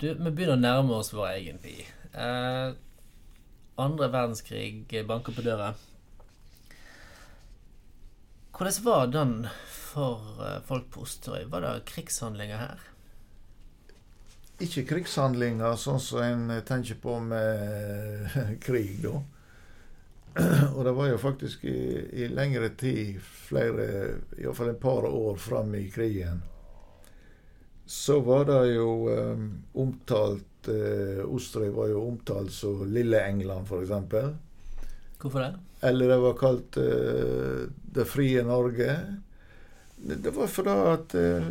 [0.00, 1.82] Du, vi begynner å nærme oss vår egen tid.
[2.16, 2.70] Eh,
[3.84, 5.74] andre verdenskrig banker på døra.
[8.56, 9.34] Hvordan var den
[9.68, 11.44] for eh, folk på Osterøy?
[11.52, 12.86] Var det krigshandlinger her?
[14.64, 18.32] Ikke krigshandlinger sånn som en tenker på med
[18.64, 19.20] krig, da.
[20.78, 21.76] Og det var jo faktisk i,
[22.24, 23.90] i lengre tid, flere,
[24.40, 26.40] iallfall et par år fram i krigen,
[27.90, 29.46] så var det jo um,
[29.82, 33.90] omtalt eh, Osterøy var jo omtalt som Lille England, f.eks.
[35.18, 35.48] Hvorfor det?
[35.88, 38.94] Eller det var kalt eh, Det frie Norge.
[39.96, 41.50] Det var fordi at eh,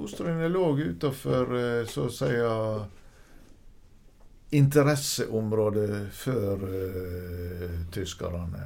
[0.00, 2.32] Osterøyene lå utafor eh, så å si
[4.56, 8.64] interesseområdet for eh, tyskerne.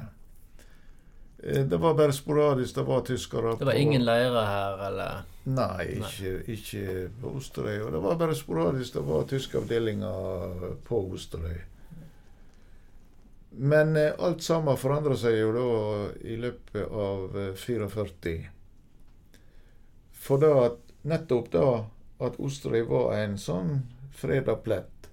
[1.41, 2.75] Det var bare sporadisk.
[2.75, 5.23] Det var tyskere Det var ingen leirer her, eller?
[5.49, 7.79] Nei, ikke, ikke på Osterøy.
[7.81, 8.93] Og det var bare sporadisk.
[8.93, 11.57] Det var tyske avdelinger på Osterøy.
[13.51, 15.65] Men eh, alt sammen forandra seg jo da
[16.23, 18.37] i løpet av eh, 44.
[20.21, 21.65] For da at, nettopp da
[22.21, 23.81] at Osterøy var en sånn
[24.15, 25.09] freda plett,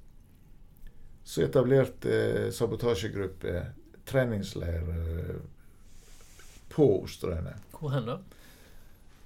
[1.24, 3.72] så etablerte eh, sabotasjegrupper
[4.08, 5.38] treningsleir eh,
[6.78, 7.56] på Osterøyene.
[7.74, 8.18] Hvor hen da?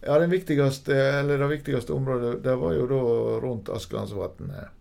[0.03, 3.03] Ja, den viktigste, eller Det viktigste området det var jo da
[3.45, 4.79] rundt Askelandsvatnet.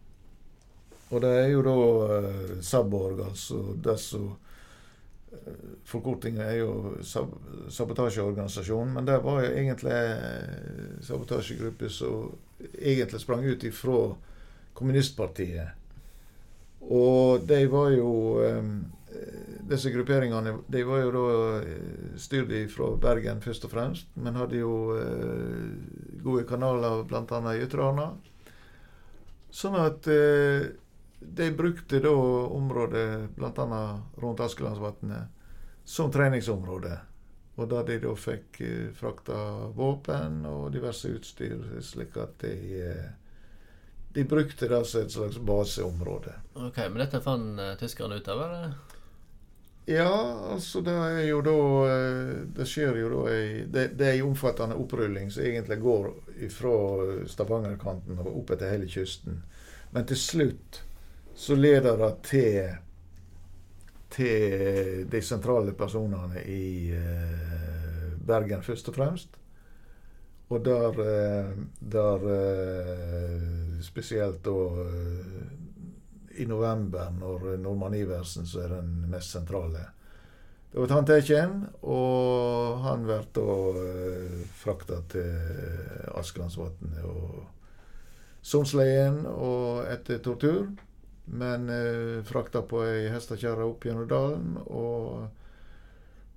[1.12, 1.76] Og det er jo da
[2.18, 4.32] eh, Saborg, altså det som
[5.88, 6.72] Forkortinga er jo
[7.08, 7.30] sab
[7.72, 11.24] sabotasjeorganisasjonen, men det var jo egentlig eh, som
[12.74, 14.00] egentlig sprang ut ifra
[14.74, 15.70] kommunistpartiet.
[16.82, 18.12] Og de var jo
[18.44, 18.74] eh,
[19.72, 21.26] Disse grupperingene de var jo da
[21.64, 25.70] eh, styrt fra Bergen først og fremst, men hadde jo eh,
[26.24, 27.42] gode kanaler bl.a.
[27.54, 27.92] i Ytre
[29.52, 30.72] Sånn at eh,
[31.22, 33.80] de brukte da området bl.a.
[34.18, 35.40] rundt Askelandsvatnet
[35.84, 36.98] som treningsområde.
[37.60, 39.40] Og da de da fikk eh, frakta
[39.76, 43.10] våpen og diverse utstyr, slik at de eh,
[44.14, 46.34] de brukte det som et slags baseområde.
[46.54, 48.42] Ok, Men dette fant uh, tyskerne ut av?
[48.44, 48.74] eller?
[49.86, 50.12] Ja,
[50.54, 51.54] altså det er jo da
[52.56, 56.12] Det skjer jo da ei Det, det er ei omfattende opprulling som egentlig går
[56.54, 56.76] fra
[57.28, 59.42] Stavangerkanten og opp etter hele kysten.
[59.92, 60.84] Men til slutt
[61.36, 62.78] så leder det til
[64.12, 69.38] til de sentrale personene i uh, Bergen, først og fremst.
[70.52, 70.98] Og der,
[71.80, 72.26] der
[73.82, 74.56] spesielt da
[76.36, 79.88] i november, når Normann Iversen så er den mest sentrale.
[80.72, 81.10] Det var tatt
[81.84, 87.42] og han blir da uh, frakta til Askelandsvatnet og
[88.42, 90.70] Sonsleien og etter tortur.
[91.28, 95.28] Men uh, frakta på ei hestekjerre opp gjennom dalen, og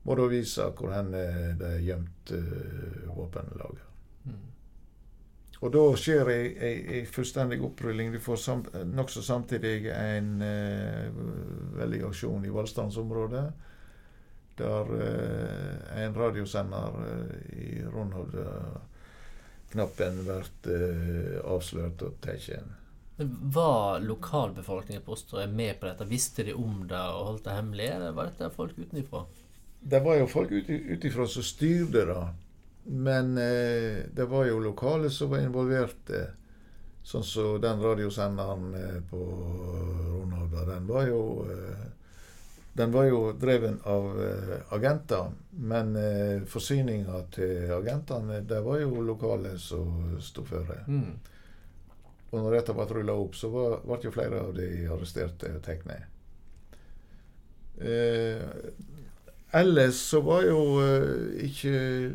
[0.04, 3.86] må da vise hvor hen det er gjemt uh, våpenlager.
[4.26, 4.42] Mm.
[5.62, 8.12] Og da skjer ei, ei, ei fullstendig opprulling.
[8.12, 11.08] Du får sam, nokså samtidig en eh,
[11.78, 13.52] veldig aksjon i Valstrandsområdet.
[14.58, 22.48] Der eh, en radiosender eh, i Rondhovda-knappen blir uh, avslørt og tatt.
[23.16, 26.06] Var lokalbefolkningen på Osterøy med på dette?
[26.10, 29.24] Visste de om det og holdt det hemmelig, eller var dette folk utenfra?
[29.84, 32.24] Det var jo folk utifra som styrte det.
[32.84, 36.26] Men eh, det var jo lokale som var involverte.
[37.04, 39.20] Sånn som så den radiosenderen eh, på
[40.08, 41.84] Ronalda, den var jo eh,
[42.74, 49.04] den var jo dreven av eh, agenter, men eh, forsyninga til agentene, det var jo
[49.06, 50.80] lokale som sto for det.
[50.90, 51.12] Mm.
[52.32, 56.10] Og når dette ble rulla opp, så ble jo flere av de arresterte tatt ned.
[57.78, 58.42] Eh,
[59.54, 61.74] ellers så var jo eh, ikke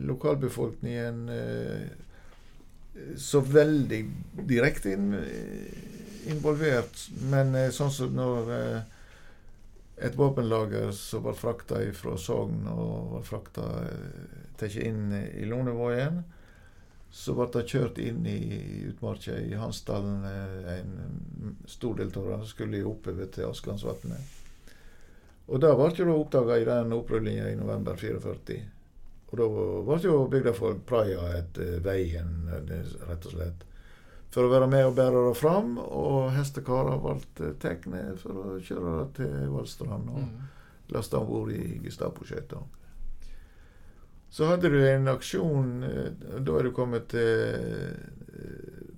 [0.09, 1.89] lokalbefolkningen eh,
[3.17, 4.00] så veldig
[4.50, 5.13] direkte in,
[6.29, 7.06] involvert.
[7.31, 8.80] Men eh, sånn som når eh,
[10.07, 13.65] et våpenlager som ble frakta fra Sogn og ble frakta
[14.59, 16.24] tatt inn i Lonevågen.
[17.12, 18.39] så ble det kjørt inn i
[18.88, 20.24] utmarka i Hansdalen.
[20.75, 24.38] En stor del av det skulle oppover til Askelandsvatnet.
[25.50, 28.60] Og det ble jo oppdaga i den opprullinga i november 44.
[29.30, 29.48] Og da
[30.30, 33.66] ble jo for praia etter veien, rett og slett.
[34.30, 35.78] For å være med og bære det fram.
[35.81, 40.50] Og hestekarer ble tatt ned for å kjøre det til Valstrand og mm.
[40.94, 42.62] lasta om bord i Gestapo-skøyta.
[44.30, 47.96] Så hadde du en aksjon Da er du kommet til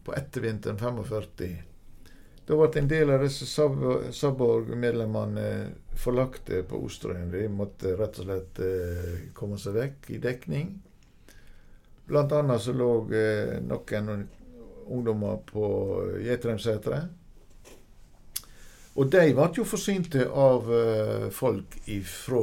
[0.04, 1.71] på ettervinteren 45.
[2.48, 5.44] Da ble en del av disse Saborg-medlemmene
[6.02, 7.30] forlagte på Osterøyen.
[7.32, 10.68] De måtte rett og slett eh, komme seg vekk i dekning.
[12.10, 14.28] Blant annet så lå eh, noen
[14.92, 15.66] ungdommer på
[16.26, 17.04] Gjetremseteret.
[19.00, 20.68] Og de ble jo forsynte av
[21.32, 22.42] folk ifra,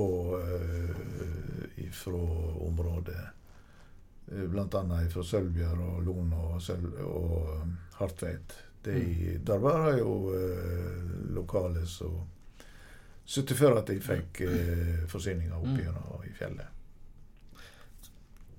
[1.85, 2.23] ifra
[2.65, 3.25] området.
[4.49, 6.59] Blant annet fra Sølvbjørn og Lone og,
[7.05, 7.37] og
[7.99, 8.68] Hartveit.
[8.87, 9.45] De, mm.
[9.45, 10.13] Der var det jo
[11.35, 12.21] lokale som
[13.29, 14.43] sørget for at de fikk
[15.11, 15.81] forsyninger opp mm.
[15.83, 16.77] gjennom i fjellet.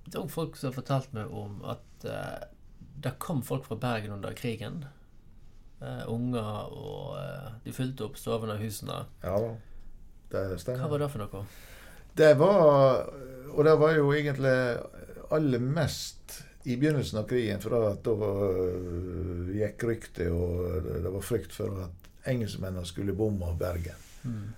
[0.06, 2.06] Det er òg folk som har fortalt meg om at
[3.04, 4.84] det kom folk fra Bergen under krigen
[5.82, 9.04] uh, unger, og uh, de fylte opp stovene og husene.
[9.24, 9.54] Ja da,
[10.34, 10.84] det stemmer.
[10.84, 11.46] Hva var det for noe?
[12.20, 13.06] Det var
[13.54, 14.58] Og det var jo egentlig
[15.32, 21.56] aller mest i begynnelsen av krigen, for da uh, gikk ryktet, og det var frykt
[21.56, 24.02] for at engelskmennene skulle bomme Bergen.
[24.28, 24.50] Mm.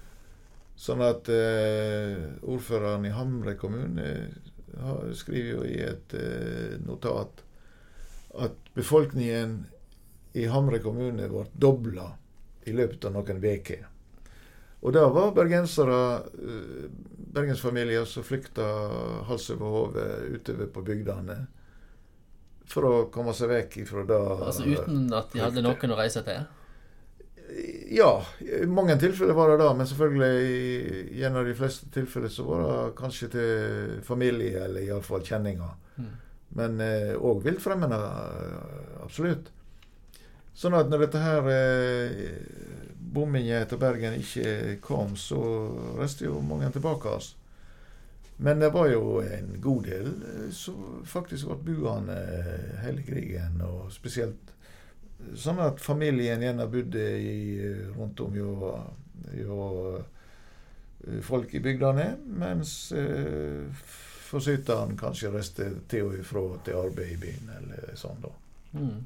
[0.82, 4.10] Sånn at uh, ordføreren i Hamre kommune
[5.14, 7.44] skriver jo i et uh, notat
[8.42, 9.60] at befolkningen
[10.34, 12.08] i Hamre kommune ble dobla
[12.66, 13.88] i løpet av noen uker.
[14.82, 16.86] Og da var bergensere, eh,
[17.36, 18.66] bergensfamilier som flykta
[19.28, 21.36] hals over hode utover på bygdene
[22.72, 26.24] for å komme seg vekk ifra det Altså uten at de hadde noen å reise
[26.28, 26.44] til?
[27.92, 32.32] Ja, i mange tilfeller var det da, men selvfølgelig i en av de fleste tilfeller
[32.32, 35.74] så var det kanskje til familie, eller iallfall kjenninger.
[35.98, 36.14] Mm.
[36.60, 36.80] Men
[37.18, 38.00] òg eh, viltfremmende.
[39.04, 39.52] absolutt.
[40.56, 42.24] Sånn at når dette her eh,
[43.12, 45.42] bombingen etter Bergen ikke kom, så
[46.00, 47.18] reiste jo mange tilbake.
[47.18, 47.41] Altså.
[48.44, 53.60] Men det var jo en god del eh, som faktisk ble buende eh, hele krigen.
[53.62, 54.50] Og spesielt
[55.38, 57.04] sånn at familien gjerne bodde
[57.94, 58.72] rundt om jo,
[59.38, 59.60] jo
[61.22, 62.08] folk i bygdene,
[62.42, 63.70] mens eh,
[64.32, 68.34] forsyteren kanskje reiste til og ifra til arbeid i byen, eller sånn, da.
[68.74, 69.00] Mm.